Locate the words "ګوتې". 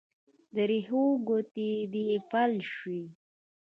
1.27-1.71